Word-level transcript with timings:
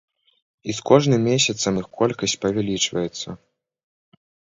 І 0.69 0.73
з 0.77 0.81
кожным 0.91 1.21
месяцам 1.31 1.79
іх 1.83 1.87
колькасць 2.01 2.37
павялічваецца. 2.49 3.39